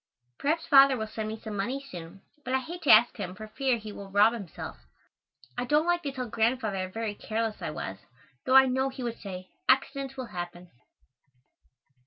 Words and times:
Perhaps 0.39 0.65
Father 0.65 0.97
will 0.97 1.05
send 1.05 1.27
me 1.27 1.39
some 1.39 1.55
money 1.55 1.79
soon, 1.79 2.23
but 2.43 2.55
I 2.55 2.59
hate 2.59 2.81
to 2.81 2.89
ask 2.91 3.15
him 3.17 3.35
for 3.35 3.47
fear 3.49 3.77
he 3.77 3.91
will 3.91 4.09
rob 4.09 4.33
himself. 4.33 4.77
I 5.55 5.63
don't 5.65 5.85
like 5.85 6.01
to 6.01 6.11
tell 6.11 6.27
Grandfather 6.27 6.87
how 6.87 6.87
very 6.91 7.13
careless 7.13 7.61
I 7.61 7.69
was, 7.69 7.99
though 8.47 8.55
I 8.55 8.65
know 8.65 8.89
he 8.89 9.03
would 9.03 9.19
say, 9.19 9.49
"Accidents 9.69 10.17
will 10.17 10.31
happen." 10.33 10.71